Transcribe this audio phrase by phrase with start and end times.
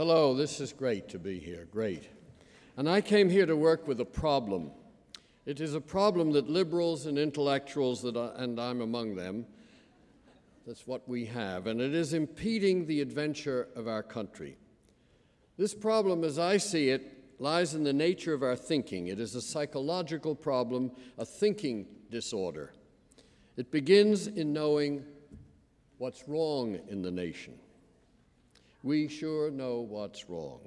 [0.00, 2.08] Hello, this is great to be here, great.
[2.78, 4.70] And I came here to work with a problem.
[5.44, 9.44] It is a problem that liberals and intellectuals, that I, and I'm among them,
[10.66, 14.56] that's what we have, and it is impeding the adventure of our country.
[15.58, 19.08] This problem, as I see it, lies in the nature of our thinking.
[19.08, 22.72] It is a psychological problem, a thinking disorder.
[23.58, 25.04] It begins in knowing
[25.98, 27.58] what's wrong in the nation.
[28.82, 30.60] We sure know what's wrong.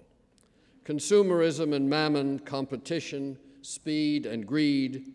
[0.86, 5.14] Consumerism and mammon, competition, speed and greed,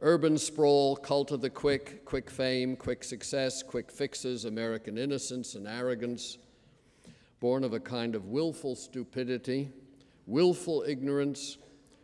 [0.00, 5.66] urban sprawl, cult of the quick, quick fame, quick success, quick fixes, American innocence and
[5.66, 6.38] arrogance,
[7.40, 9.72] born of a kind of willful stupidity
[10.26, 11.56] willful ignorance,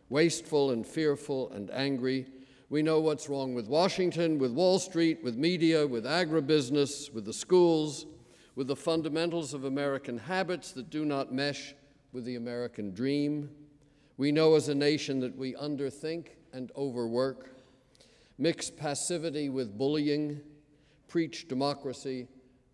[0.09, 2.25] wasteful and fearful and angry.
[2.69, 7.33] We know what's wrong with Washington, with Wall Street, with media, with agribusiness, with the
[7.33, 8.05] schools,
[8.55, 11.73] with the fundamentals of American habits that do not mesh
[12.11, 13.49] with the American dream.
[14.17, 17.49] We know as a nation that we underthink and overwork,
[18.37, 20.41] mix passivity with bullying,
[21.07, 22.27] preach democracy,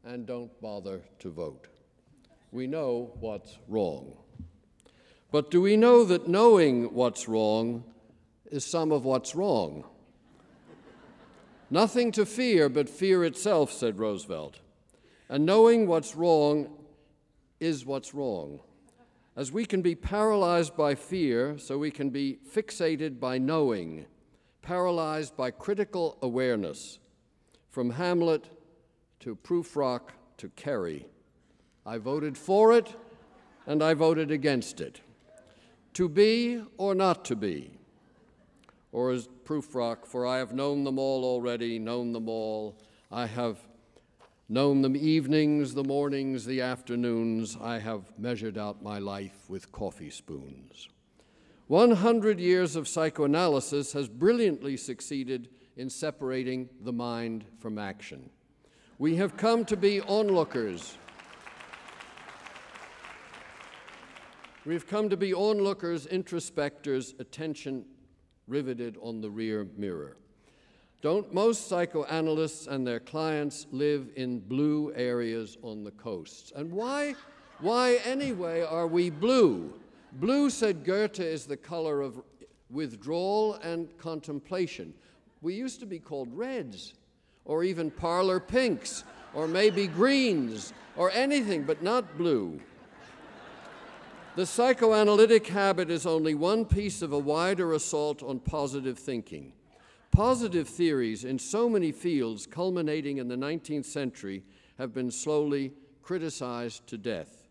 [0.03, 1.67] and don't bother to vote.
[2.51, 4.13] We know what's wrong.
[5.31, 7.83] But do we know that knowing what's wrong
[8.51, 9.83] is some of what's wrong?
[11.69, 14.59] Nothing to fear but fear itself, said Roosevelt.
[15.29, 16.69] And knowing what's wrong
[17.59, 18.59] is what's wrong.
[19.35, 24.05] As we can be paralyzed by fear, so we can be fixated by knowing,
[24.61, 26.99] paralyzed by critical awareness.
[27.69, 28.49] From Hamlet
[29.19, 31.05] to Prufrock to Kerry.
[31.85, 32.95] I voted for it
[33.67, 35.01] and I voted against it.
[35.93, 37.77] To be or not to be?
[38.91, 42.75] Or as Prufrock, for I have known them all already, known them all.
[43.11, 43.57] I have
[44.49, 47.57] known the evenings, the mornings, the afternoons.
[47.61, 50.89] I have measured out my life with coffee spoons.
[51.67, 58.29] 100 years of psychoanalysis has brilliantly succeeded in separating the mind from action.
[58.97, 60.97] We have come to be onlookers
[64.69, 67.85] We've come to be onlookers, introspectors, attention
[68.47, 70.17] riveted on the rear mirror.
[71.01, 76.51] Don't most psychoanalysts and their clients live in blue areas on the coasts?
[76.53, 77.15] And why,
[77.59, 79.73] why anyway are we blue?
[80.13, 82.21] Blue, said Goethe, is the color of
[82.69, 84.93] withdrawal and contemplation.
[85.41, 86.95] We used to be called reds,
[87.45, 92.59] or even parlor pinks, or maybe greens, or anything, but not blue.
[94.35, 99.53] The psychoanalytic habit is only one piece of a wider assault on positive thinking.
[100.11, 104.43] Positive theories in so many fields, culminating in the 19th century,
[104.77, 105.71] have been slowly
[106.01, 107.47] criticized to death.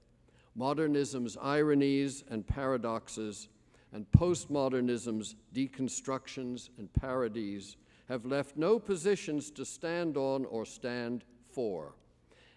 [0.56, 3.48] Modernism's ironies and paradoxes
[3.92, 7.76] and postmodernism's deconstructions and parodies
[8.08, 11.94] have left no positions to stand on or stand for.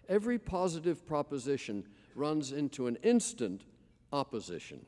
[0.08, 1.84] Every positive proposition
[2.14, 3.62] runs into an instant
[4.12, 4.84] opposition.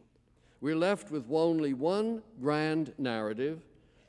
[0.61, 3.63] We're left with only one grand narrative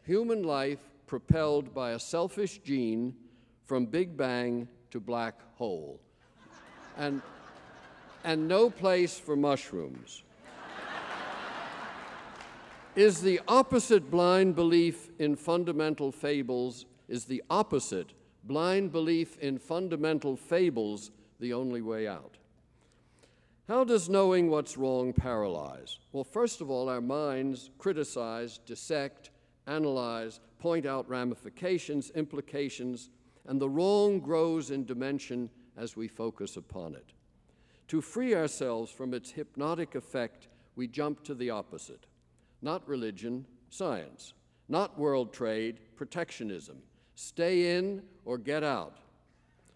[0.04, 3.16] human life propelled by a selfish gene
[3.64, 6.00] from Big Bang to black hole.
[6.98, 7.22] And,
[8.24, 10.24] and no place for mushrooms.
[12.96, 20.36] is the opposite blind belief in fundamental fables, is the opposite blind belief in fundamental
[20.38, 22.38] fables the only way out?
[23.68, 25.98] How does knowing what's wrong paralyze?
[26.12, 29.32] Well, first of all, our minds criticize, dissect,
[29.66, 33.12] analyze, point out ramifications, implications,
[33.46, 37.14] and the wrong grows in dimension as we focus upon it.
[37.90, 42.08] To free ourselves from its hypnotic effect, we jump to the opposite
[42.64, 44.34] not religion, science,
[44.68, 46.78] not world trade, protectionism,
[47.14, 48.98] stay in or get out,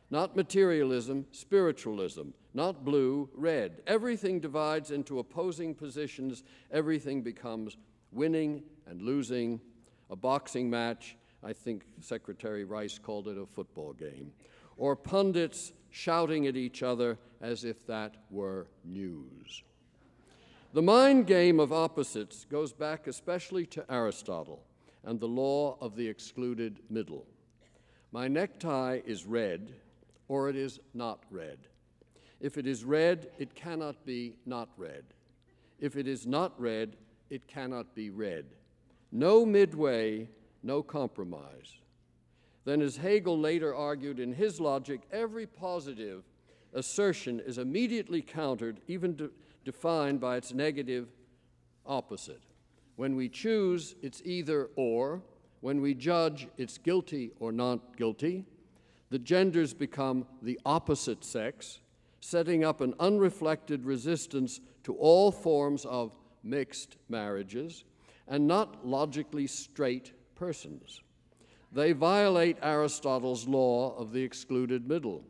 [0.10, 3.84] not materialism, spiritualism, not blue, red.
[3.86, 6.42] Everything divides into opposing positions.
[6.72, 7.78] Everything becomes
[8.12, 9.62] winning and losing,
[10.10, 11.16] a boxing match.
[11.44, 14.32] I think Secretary Rice called it a football game.
[14.78, 19.64] Or pundits shouting at each other as if that were news.
[20.74, 24.64] The mind game of opposites goes back especially to Aristotle
[25.04, 27.26] and the law of the excluded middle.
[28.12, 29.74] My necktie is red,
[30.28, 31.60] or it is not red.
[32.40, 35.04] If it is red, it cannot be not red.
[35.80, 36.98] If it is not red,
[37.30, 38.46] it cannot be red.
[39.12, 40.30] No midway,
[40.62, 41.80] no compromise.
[42.66, 46.24] Then, as Hegel later argued in his logic, every positive
[46.74, 49.30] assertion is immediately countered, even de-
[49.66, 51.08] defined by its negative
[51.86, 52.44] opposite.
[52.96, 55.24] When we choose, it's either or.
[55.62, 58.46] When we judge, it's guilty or not guilty.
[59.10, 61.80] The genders become the opposite sex,
[62.20, 66.12] setting up an unreflected resistance to all forms of
[66.44, 67.84] mixed marriages
[68.30, 71.02] and not logically straight persons.
[71.72, 75.24] They violate Aristotle's law of the excluded middle.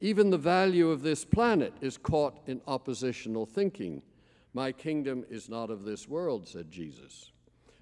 [0.00, 4.02] Even the value of this planet is caught in oppositional thinking.
[4.54, 7.32] My kingdom is not of this world, said Jesus.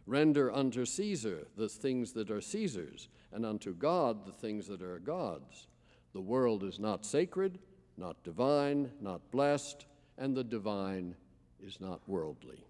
[0.07, 4.99] Render unto Caesar the things that are Caesar's, and unto God the things that are
[4.99, 5.67] God's.
[6.13, 7.59] The world is not sacred,
[7.99, 9.87] not divine, not blessed,
[10.17, 11.15] and the divine
[11.61, 12.65] is not worldly.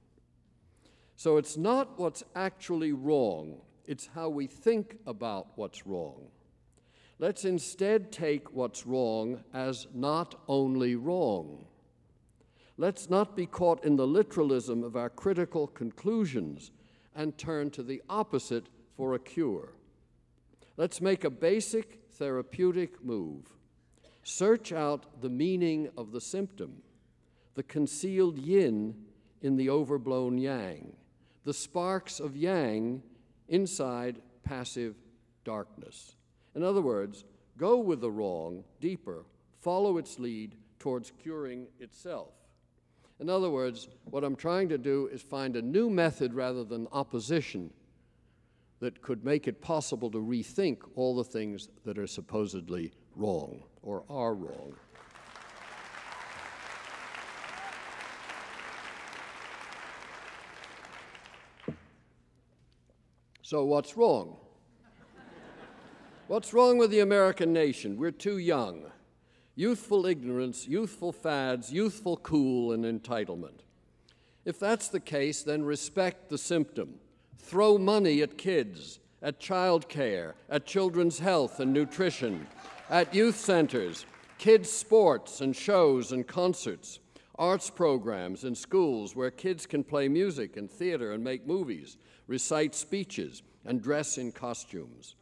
[1.16, 6.26] So it's not what's actually wrong, it's how we think about what's wrong.
[7.18, 11.64] Let's instead take what's wrong as not only wrong.
[12.76, 16.70] Let's not be caught in the literalism of our critical conclusions
[17.14, 19.72] and turn to the opposite for a cure.
[20.76, 23.46] Let's make a basic therapeutic move.
[24.22, 26.82] Search out the meaning of the symptom,
[27.54, 28.94] the concealed yin
[29.40, 30.92] in the overblown yang,
[31.46, 33.00] the sparks of yang
[33.48, 34.96] inside passive
[35.44, 36.16] darkness.
[36.56, 37.24] In other words,
[37.56, 39.24] go with the wrong deeper,
[39.60, 42.32] follow its lead towards curing itself.
[43.20, 46.88] In other words, what I'm trying to do is find a new method rather than
[46.90, 47.70] opposition
[48.80, 54.02] that could make it possible to rethink all the things that are supposedly wrong or
[54.10, 54.74] are wrong.
[63.48, 64.38] So, what's wrong?
[66.26, 67.96] what's wrong with the American nation?
[67.96, 68.90] We're too young.
[69.54, 73.60] Youthful ignorance, youthful fads, youthful cool, and entitlement.
[74.44, 76.94] If that's the case, then respect the symptom.
[77.38, 82.48] Throw money at kids, at child care, at children's health and nutrition,
[82.90, 84.06] at youth centers,
[84.38, 86.98] kids' sports and shows and concerts,
[87.38, 91.96] arts programs in schools where kids can play music and theater and make movies,
[92.26, 95.16] recite speeches, and dress in costumes.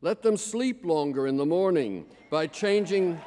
[0.00, 3.20] Let them sleep longer in the morning by changing.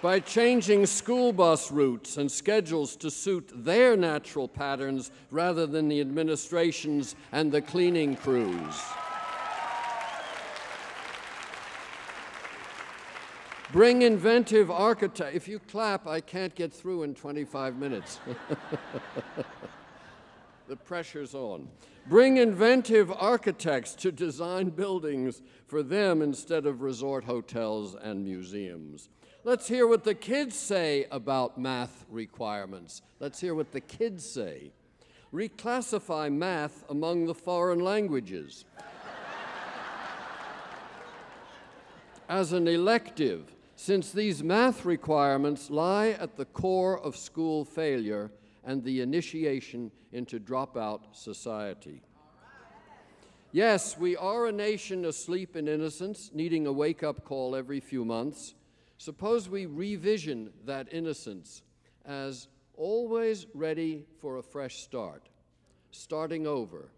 [0.00, 6.00] by changing school bus routes and schedules to suit their natural patterns rather than the
[6.00, 8.80] administration's and the cleaning crews.
[13.70, 15.36] Bring inventive architect.
[15.36, 18.18] If you clap, I can't get through in 25 minutes.
[20.68, 21.68] the pressure's on.
[22.06, 29.10] Bring inventive architects to design buildings for them instead of resort hotels and museums.
[29.44, 33.02] Let's hear what the kids say about math requirements.
[33.20, 34.72] Let's hear what the kids say.
[35.30, 38.64] Reclassify math among the foreign languages
[42.30, 48.28] as an elective since these math requirements lie at the core of school failure
[48.64, 52.02] and the initiation into dropout society.
[53.52, 58.04] Yes, we are a nation asleep in innocence, needing a wake up call every few
[58.04, 58.56] months.
[58.98, 61.62] Suppose we revision that innocence
[62.04, 65.28] as always ready for a fresh start,
[65.92, 66.88] starting over,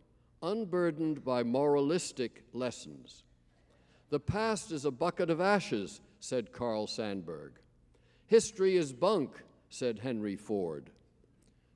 [0.42, 3.22] unburdened by moralistic lessons.
[4.08, 7.52] The past is a bucket of ashes said Carl Sandburg.
[8.26, 10.90] History is bunk, said Henry Ford.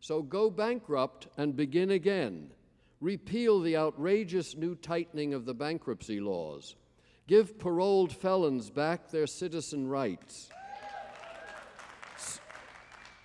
[0.01, 2.53] So go bankrupt and begin again.
[3.01, 6.77] Repeal the outrageous new tightening of the bankruptcy laws.
[7.27, 10.51] Give paroled felons back their citizen rights.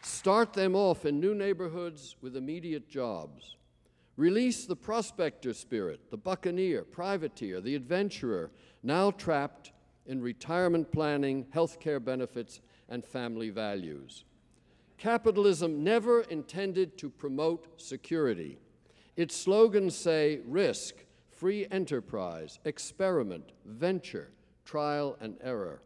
[0.02, 3.58] Start them off in new neighborhoods with immediate jobs.
[4.18, 8.52] Release the prospector spirit, the buccaneer, privateer, the adventurer,
[8.84, 9.72] now trapped
[10.06, 14.24] in retirement planning, health care benefits, and family values.
[14.98, 18.58] Capitalism never intended to promote security.
[19.15, 20.96] Its slogans say risk,
[21.29, 24.29] free enterprise, experiment, venture,
[24.65, 25.82] trial and error.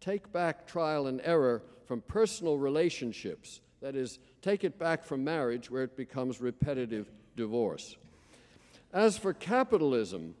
[0.00, 5.70] Take back trial and error from personal relationships, that is, take it back from marriage
[5.70, 7.96] where it becomes repetitive divorce.
[8.92, 10.34] As for capitalism,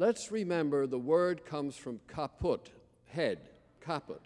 [0.00, 2.70] Let's remember the word comes from caput,
[3.06, 3.40] head,
[3.80, 4.22] caput,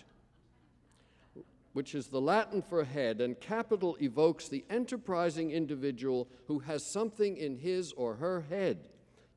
[1.72, 7.38] which is the Latin for head, and capital evokes the enterprising individual who has something
[7.38, 8.80] in his or her head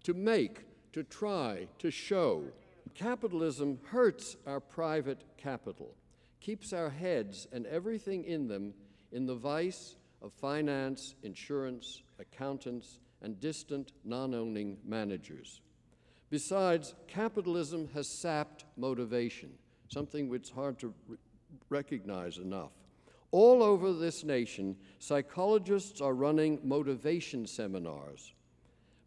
[0.04, 2.44] to make, to try, to show.
[2.96, 5.96] Capitalism hurts our private capital.
[6.42, 8.74] keeps our heads and everything in them
[9.14, 15.62] in the vice of finance, insurance, accountants, and distant non owning managers.
[16.30, 19.52] Besides, capitalism has sapped motivation,
[19.90, 21.18] something which is hard to re-
[21.70, 22.72] recognize enough.
[23.32, 28.34] All over this nation, psychologists are running motivation seminars.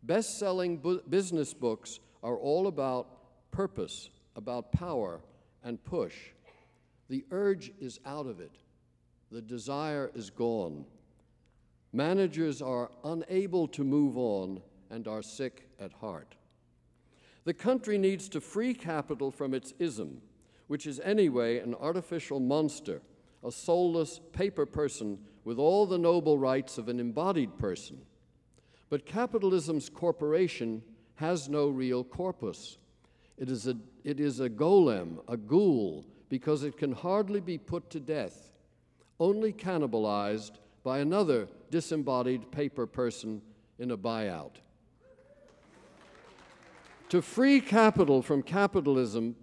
[0.03, 5.21] Best selling bu- business books are all about purpose, about power,
[5.65, 6.15] and push.
[7.09, 8.53] The urge is out of it,
[9.33, 10.85] the desire is gone.
[11.93, 14.61] Managers are unable to move on
[14.91, 16.35] and are sick at heart.
[17.49, 20.21] The country needs to free capital from its ism,
[20.67, 23.01] which is anyway an artificial monster,
[23.43, 28.03] a soulless paper person with all the noble rights of an embodied person.
[28.91, 30.83] But capitalism's corporation
[31.15, 32.77] has no real corpus.
[33.39, 37.89] It is a, it is a golem, a ghoul, because it can hardly be put
[37.93, 38.53] to death,
[39.19, 43.41] only cannibalized by another disembodied paper person
[43.79, 44.57] in a buyout.
[47.11, 49.35] To free capital from capitalism,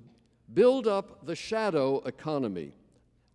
[0.53, 2.73] build up the shadow economy,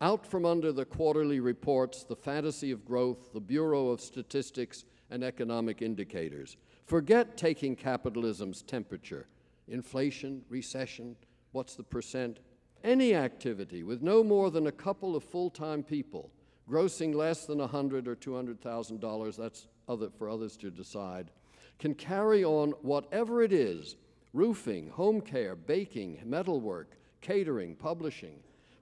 [0.00, 5.24] out from under the quarterly reports, the fantasy of growth, the Bureau of Statistics, and
[5.24, 6.56] economic indicators.
[6.86, 9.26] Forget taking capitalism's temperature
[9.66, 11.16] inflation, recession,
[11.50, 12.38] what's the percent?
[12.84, 16.30] Any activity with no more than a couple of full time people,
[16.68, 21.32] grossing less than 100 or $200,000, that's other, for others to decide,
[21.80, 23.96] can carry on whatever it is
[24.32, 28.40] roofing, home care, baking, metalwork, catering, publishing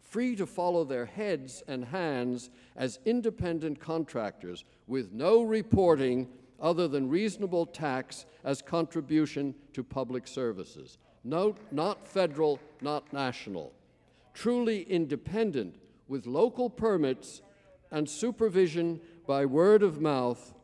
[0.09, 6.27] free to follow their heads and hands as independent contractors with no reporting
[6.61, 10.97] other than reasonable tax as contribution to public services.
[11.25, 13.73] Note, not federal, not national.
[14.33, 15.77] Truly independent
[16.09, 17.43] with local permits
[17.91, 20.55] and supervision by word of mouth,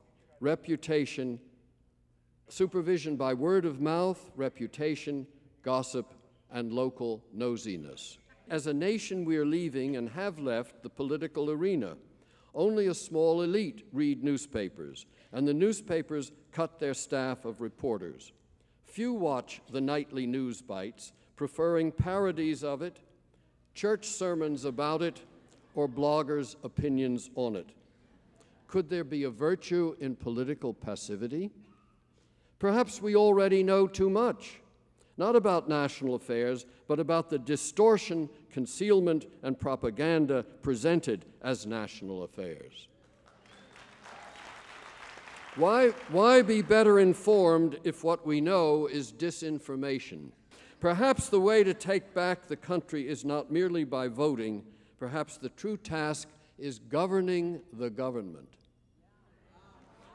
[0.41, 1.39] reputation,
[2.49, 5.27] supervision by word of mouth, reputation,
[5.63, 6.15] gossip,
[6.53, 8.19] and local nosiness.
[8.49, 11.97] As a nation, we are leaving and have left the political arena.
[12.55, 18.33] Only a small elite read newspapers, and the newspapers cut their staff of reporters.
[18.85, 23.01] Few watch the nightly news bites, preferring parodies of it,
[23.75, 25.23] church sermons about it,
[25.75, 27.71] or bloggers' opinions on it.
[28.69, 31.51] Could there be a virtue in political passivity?
[32.65, 34.59] Perhaps we already know too much
[35.19, 42.89] not about national affairs, but about the distortion, concealment, and propaganda presented as national affairs.
[45.57, 50.31] Why, why be better informed if what we know is disinformation?
[50.81, 54.65] Perhaps the way to take back the country is not merely by voting,
[54.99, 56.29] perhaps the true task
[56.59, 58.49] is governing the government.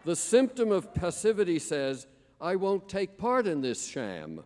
[0.03, 2.08] The symptom of passivity says,
[2.41, 4.43] I won't take part in this sham.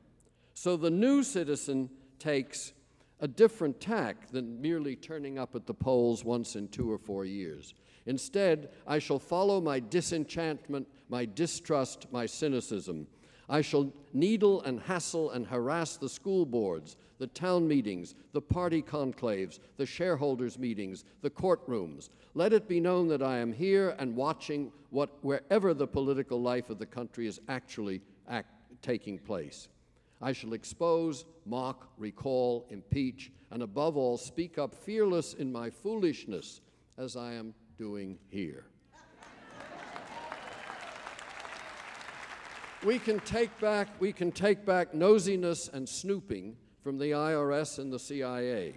[0.53, 2.73] So the new citizen takes
[3.19, 7.25] a different tack than merely turning up at the polls once in two or four
[7.25, 7.73] years.
[8.05, 13.07] Instead, I shall follow my disenchantment, my distrust, my cynicism.
[13.47, 18.81] I shall needle and hassle and harass the school boards, the town meetings, the party
[18.81, 22.09] conclaves, the shareholders' meetings, the courtrooms.
[22.33, 26.69] Let it be known that I am here and watching what, wherever the political life
[26.69, 28.51] of the country is actually act,
[28.83, 29.67] taking place.
[30.21, 36.61] I shall expose, mock, recall, impeach, and above all, speak up fearless in my foolishness,
[36.99, 38.65] as I am doing here.
[42.85, 47.91] we can take back we can take back nosiness and snooping from the IRS and
[47.91, 48.75] the CIA.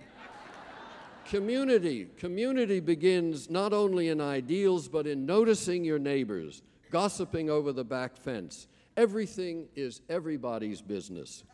[1.28, 7.84] Community community begins not only in ideals but in noticing your neighbors, gossiping over the
[7.84, 11.44] back fence, Everything is everybody's business.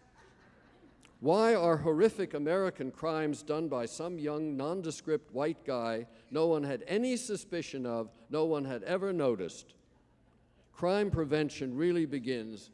[1.19, 6.85] Why are horrific American crimes done by some young, nondescript white guy no one had
[6.87, 9.75] any suspicion of, no one had ever noticed?
[10.73, 12.71] Crime prevention really begins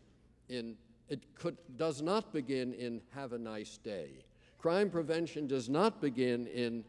[0.49, 0.77] in,
[1.09, 4.25] it could, does not begin in have a nice day.
[4.59, 6.85] Crime prevention does not begin in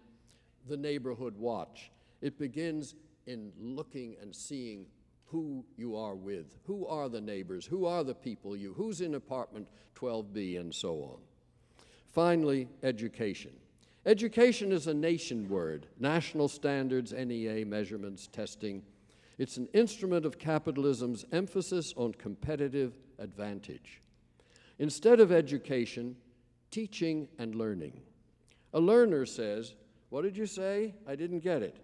[0.67, 1.91] the neighborhood watch.
[2.21, 2.95] It begins
[3.27, 4.87] in looking and seeing
[5.25, 6.57] who you are with.
[6.65, 7.65] Who are the neighbors?
[7.65, 8.73] Who are the people you?
[8.73, 11.17] Who's in apartment 12B and so on.
[12.11, 13.51] Finally, education.
[14.05, 18.81] Education is a nation word, national standards, NEA measurements, testing.
[19.37, 24.01] It's an instrument of capitalism's emphasis on competitive advantage.
[24.79, 26.15] Instead of education,
[26.71, 28.01] teaching and learning.
[28.73, 29.73] A learner says,
[30.09, 30.95] What did you say?
[31.07, 31.77] I didn't get it.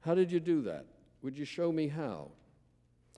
[0.00, 0.86] How did you do that?
[1.22, 2.28] Would you show me how?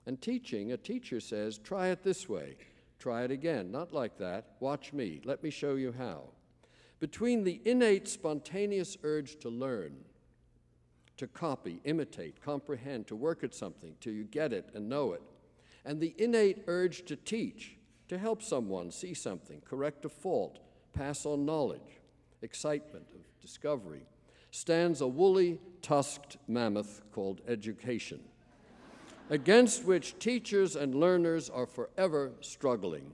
[0.05, 2.55] And teaching, a teacher says, try it this way.
[2.97, 3.71] Try it again.
[3.71, 4.53] Not like that.
[4.61, 5.19] Watch me.
[5.25, 6.29] Let me show you how.
[7.01, 9.97] Between the innate, spontaneous urge to learn,
[11.17, 15.21] to copy, imitate, comprehend, to work at something till you get it and know it,
[15.83, 17.75] and the innate urge to teach,
[18.07, 20.59] to help someone see something, correct a fault,
[20.93, 21.99] pass on knowledge,
[22.41, 24.05] excitement of discovery,
[24.51, 28.19] stands a woolly, tusked mammoth called education,
[29.29, 33.13] against which teachers and learners are forever struggling.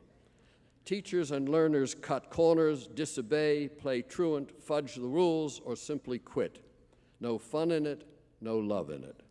[0.86, 6.66] Teachers and learners cut corners, disobey, play truant, fudge the rules, or simply quit.
[7.20, 8.06] No fun in it,
[8.42, 9.24] no love in it.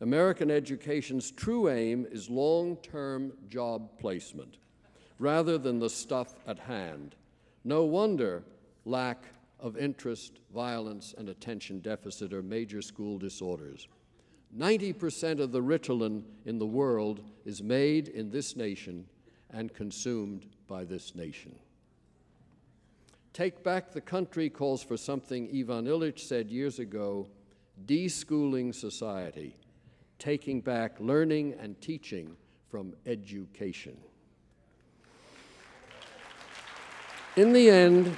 [0.00, 4.58] American education's true aim is long term job placement
[5.18, 7.14] rather than the stuff at hand.
[7.68, 8.44] No wonder
[8.86, 9.24] lack
[9.60, 13.88] of interest, violence, and attention deficit are major school disorders.
[14.56, 19.04] 90% of the Ritalin in the world is made in this nation
[19.50, 21.56] and consumed by this nation.
[23.34, 27.28] Take Back the Country calls for something Ivan Illich said years ago
[27.84, 29.54] deschooling society,
[30.18, 32.34] taking back learning and teaching
[32.70, 33.98] from education.
[37.38, 38.16] In the end,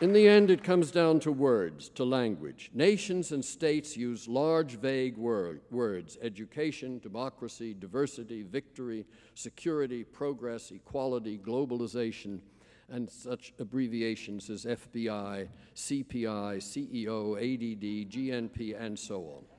[0.00, 2.68] in the end, it comes down to words, to language.
[2.74, 9.06] Nations and states use large, vague word, words education, democracy, diversity, victory,
[9.36, 12.40] security, progress, equality, globalization,
[12.88, 19.51] and such abbreviations as FBI, CPI, CEO, ADD, GNP, and so on.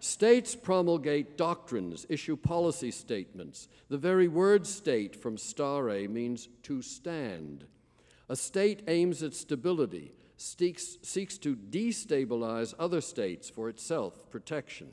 [0.00, 3.68] States promulgate doctrines, issue policy statements.
[3.90, 7.66] The very word state from stare means to stand.
[8.30, 14.88] A state aims at stability, seeks, seeks to destabilize other states for itself protection.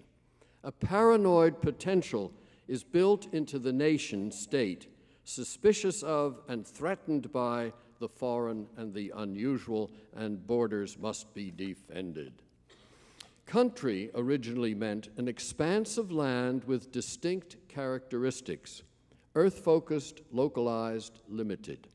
[0.63, 2.33] A paranoid potential
[2.67, 4.87] is built into the nation state,
[5.23, 12.33] suspicious of and threatened by the foreign and the unusual, and borders must be defended.
[13.47, 18.83] Country originally meant an expanse of land with distinct characteristics,
[19.35, 21.87] earth focused, localized, limited.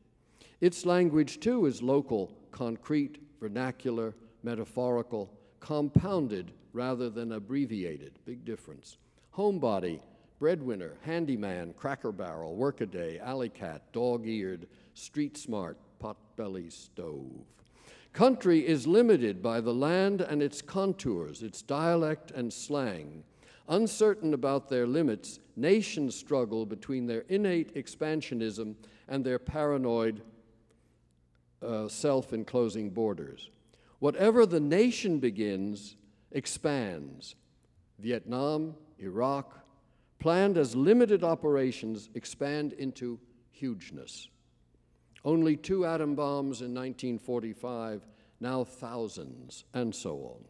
[0.63, 8.19] Its language, too, is local, concrete, vernacular, metaphorical, compounded rather than abbreviated.
[8.25, 8.97] Big difference.
[9.37, 10.01] Homebody,
[10.39, 17.45] breadwinner, handyman, cracker barrel, workaday, alley cat, dog eared, street smart, potbelly stove.
[18.13, 23.25] Country is limited by the land and its contours, its dialect and slang.
[23.69, 28.75] Uncertain about their limits, nations struggle between their innate expansionism
[29.09, 30.21] and their paranoid
[31.63, 33.51] uh, self enclosing borders.
[33.99, 35.97] Whatever the nation begins,
[36.33, 37.35] expands.
[37.99, 39.59] Vietnam, Iraq,
[40.19, 43.19] planned as limited operations, expand into
[43.53, 44.29] hugeness.
[45.25, 48.07] Only two atom bombs in 1945,
[48.41, 50.45] now thousands, and so on.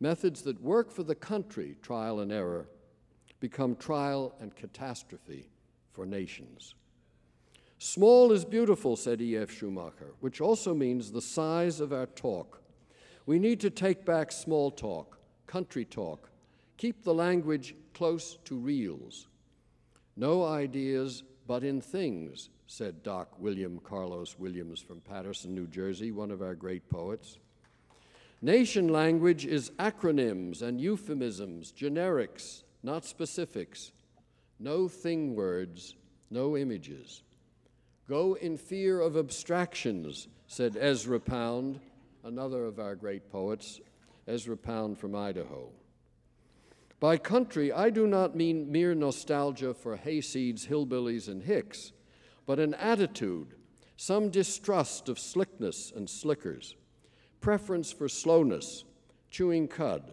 [0.00, 2.68] Methods that work for the country, trial and error,
[3.40, 5.48] become trial and catastrophe
[5.92, 6.74] for nations.
[7.78, 9.50] Small is beautiful, said E.F.
[9.50, 12.62] Schumacher, which also means the size of our talk.
[13.26, 16.30] We need to take back small talk, country talk,
[16.78, 19.28] keep the language close to reals.
[20.16, 26.30] No ideas but in things, said Doc William Carlos Williams from Paterson, New Jersey, one
[26.30, 27.38] of our great poets.
[28.42, 33.92] Nation language is acronyms and euphemisms, generics, not specifics.
[34.58, 35.96] No thing words,
[36.30, 37.22] no images.
[38.08, 41.80] Go in fear of abstractions, said Ezra Pound,
[42.22, 43.80] another of our great poets,
[44.26, 45.70] Ezra Pound from Idaho.
[47.00, 51.92] By country, I do not mean mere nostalgia for hayseeds, hillbillies, and hicks,
[52.46, 53.54] but an attitude,
[53.96, 56.74] some distrust of slickness and slickers,
[57.40, 58.84] preference for slowness,
[59.30, 60.12] chewing cud.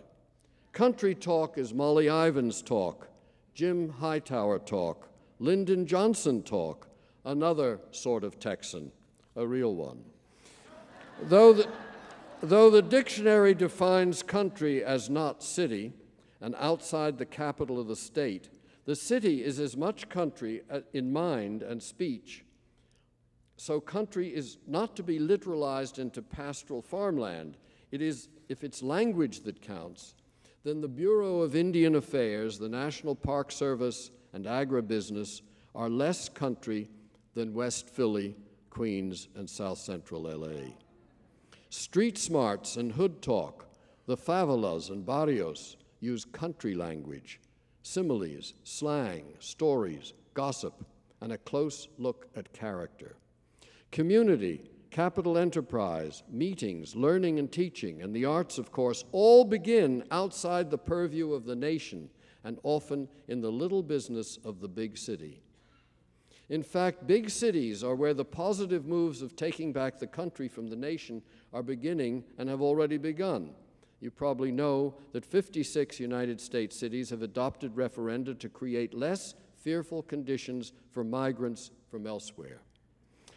[0.72, 3.10] Country talk is Molly Ivins talk,
[3.54, 6.88] Jim Hightower talk, Lyndon Johnson talk,
[7.26, 8.92] another sort of Texan,
[9.36, 10.04] a real one.
[11.24, 11.68] though, the,
[12.42, 15.94] though the dictionary defines country as not city
[16.40, 18.50] and outside the capital of the state,
[18.86, 22.44] the city is as much country uh, in mind and speech.
[23.58, 27.58] So, country is not to be literalized into pastoral farmland.
[27.92, 30.16] It is, if it's language that counts,
[30.64, 35.42] then the Bureau of Indian Affairs, the National Park Service, and agribusiness
[35.76, 36.90] are less country
[37.34, 38.36] than West Philly,
[38.70, 40.72] Queens, and South Central LA.
[41.70, 43.68] Street smarts and hood talk,
[44.06, 47.40] the favelas and barrios use country language,
[47.84, 50.86] similes, slang, stories, gossip,
[51.22, 53.16] and a close look at character.
[53.92, 60.70] Community, capital enterprise, meetings, learning and teaching, and the arts, of course, all begin outside
[60.70, 62.10] the purview of the nation
[62.44, 65.42] and often in the little business of the big city.
[66.50, 70.68] In fact, big cities are where the positive moves of taking back the country from
[70.68, 71.22] the nation
[71.54, 73.52] are beginning and have already begun.
[74.02, 80.02] You probably know that 56 United States cities have adopted referenda to create less fearful
[80.02, 82.62] conditions for migrants from elsewhere.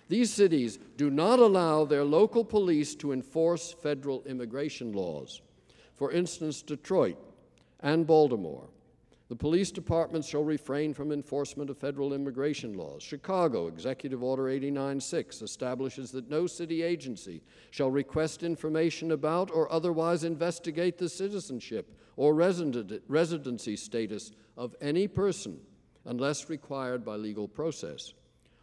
[0.08, 5.42] These cities do not allow their local police to enforce federal immigration laws.
[5.96, 7.18] For instance, Detroit
[7.80, 8.68] and Baltimore
[9.28, 13.02] the police departments shall refrain from enforcement of federal immigration laws.
[13.02, 20.24] Chicago, Executive Order 89-6, establishes that no city agency shall request information about or otherwise
[20.24, 25.58] investigate the citizenship or resident, residency status of any person
[26.04, 28.12] unless required by legal process.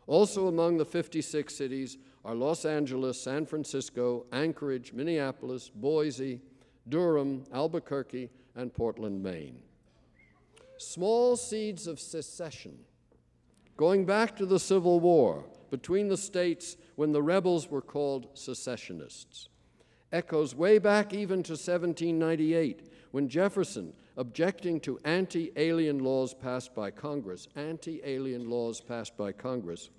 [0.05, 6.39] Also among the 56 cities are Los Angeles, San Francisco, Anchorage, Minneapolis, Boise,
[6.87, 9.63] Durham, Albuquerque, and Portland, Maine
[10.81, 12.77] small seeds of secession,
[13.77, 19.47] going back to the Civil War between the states when the rebels were called secessionists.
[20.11, 26.91] Echoes way back even to 1798 when Jefferson, objecting to anti alien laws passed by
[26.91, 29.89] Congress, anti alien laws passed by Congress,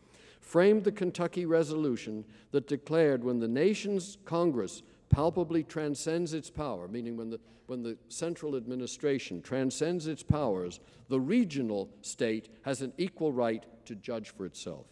[0.41, 7.17] framed the Kentucky Resolution that declared when the nation's Congress palpably transcends its power, meaning
[7.17, 13.33] when the, when the central administration transcends its powers, the regional state has an equal
[13.33, 14.87] right to judge for itself.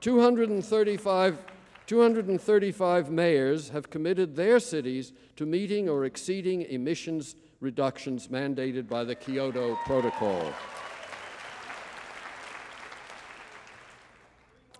[0.00, 1.38] 235,
[1.86, 9.14] 235 mayors have committed their cities to meeting or exceeding emissions reductions mandated by the
[9.14, 10.52] Kyoto Protocol.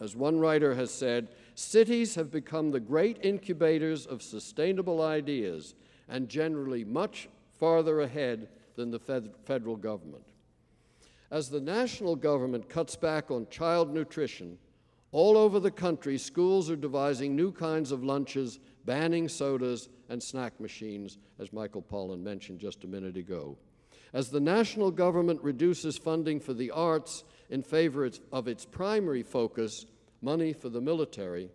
[0.00, 1.28] As one writer has said,
[1.60, 5.74] cities have become the great incubators of sustainable ideas
[6.08, 10.24] and generally much farther ahead than the fed federal government.
[11.30, 14.58] As the national government cuts back on child nutrition,
[15.12, 20.58] all over the country, schools are devising new kinds of lunches, banning sodas and snack
[20.60, 23.56] machines, as Michael Pollan mentioned just a minute ago.
[24.12, 29.86] As the national government reduces funding for the arts in favor of its primary focus,
[30.22, 31.50] money for the military.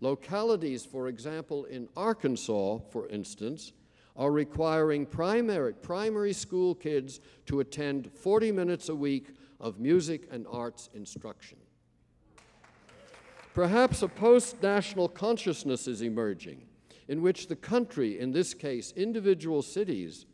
[0.00, 3.72] Localities, for example, in Arkansas, for instance,
[4.16, 10.46] are requiring primary, primary school kids to attend 40 minutes a week of music and
[10.50, 11.58] arts instruction.
[13.54, 16.62] Perhaps a post national consciousness is emerging
[17.08, 20.26] in which the country, in this case individual cities,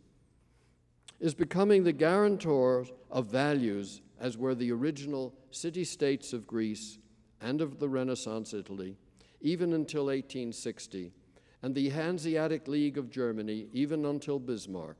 [1.20, 6.98] is becoming the guarantor of values as were the original city states of Greece
[7.44, 8.96] and of the Renaissance Italy,
[9.42, 11.12] even until 1860,
[11.60, 14.96] and the Hanseatic League of Germany, even until Bismarck.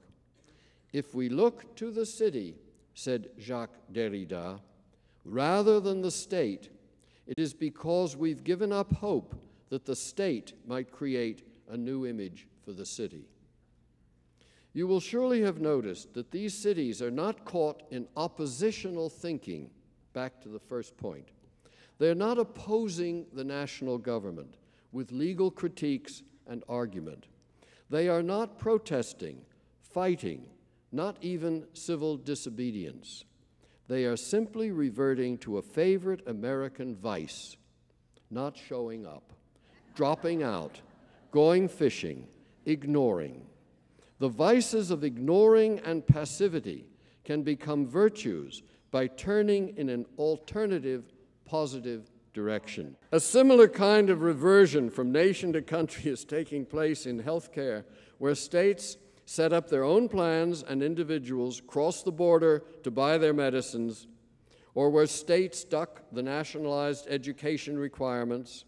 [0.93, 2.55] If we look to the city,
[2.93, 4.61] said Jacques Derrida,
[5.25, 6.69] rather than the state,
[7.27, 9.35] it is because we've given up hope
[9.71, 13.25] that the state might create a new image for the city.
[14.75, 19.71] You will surely have noticed that these cities are not caught in oppositional thinking,
[20.13, 21.31] back to the first point.
[21.99, 24.57] They're not opposing the national government
[24.93, 27.27] with legal critiques and argument.
[27.91, 29.43] They are not protesting,
[29.81, 30.47] fighting,
[30.93, 33.25] not even civil disobedience.
[33.89, 37.57] They are simply reverting to a favorite American vice
[38.35, 39.33] not showing up,
[39.95, 40.81] dropping out,
[41.31, 42.27] going fishing,
[42.67, 43.47] ignoring.
[44.19, 46.87] The vices of ignoring and passivity
[47.25, 51.05] can become virtues by turning in an alternative
[51.45, 52.97] positive direction.
[53.13, 57.85] A similar kind of reversion from nation to country is taking place in healthcare,
[58.19, 63.33] where states set up their own plans and individuals cross the border to buy their
[63.33, 64.07] medicines,
[64.75, 68.65] or where states duck the nationalized education requirements,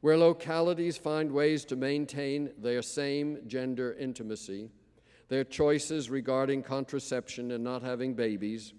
[0.00, 4.68] where localities find ways to maintain their same gender intimacy,
[5.28, 8.74] their choices regarding contraception and not having babies,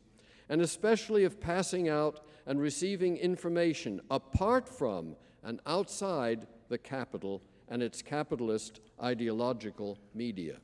[0.49, 7.81] and especially of passing out and receiving information apart from and outside the capital and
[7.81, 10.57] its capitalist ideological media.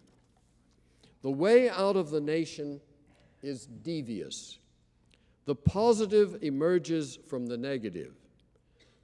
[1.21, 2.79] The way out of the nation
[3.41, 4.59] is devious.
[5.45, 8.13] The positive emerges from the negative.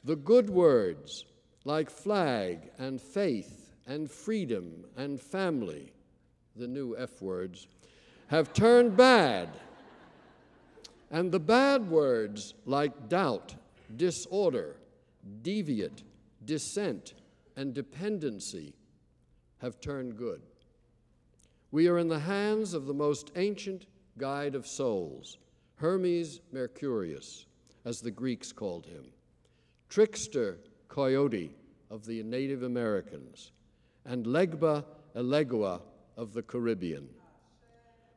[0.03, 1.25] The good words,
[1.63, 5.91] like flag and faith and freedom and family,
[6.55, 7.67] the new F words,
[8.27, 9.49] have turned bad.
[11.11, 13.55] And the bad words like doubt,
[13.95, 14.77] disorder,
[15.41, 16.03] deviate,
[16.43, 17.13] dissent,
[17.55, 18.73] and dependency
[19.59, 20.41] have turned good.
[21.71, 23.85] We are in the hands of the most ancient
[24.17, 25.37] guide of souls,
[25.75, 27.45] Hermes Mercurius,
[27.83, 29.05] as the Greeks called him,
[29.89, 31.55] trickster coyote
[31.89, 33.51] of the Native Americans,
[34.05, 35.81] and Legba Elegua
[36.17, 37.07] of the Caribbean.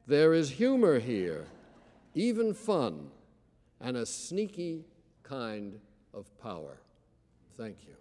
[0.07, 1.46] There is humor here,
[2.18, 3.11] even fun,
[3.81, 4.85] and a sneaky
[5.22, 5.78] kind
[6.12, 6.81] of power.
[7.57, 7.97] Thank you.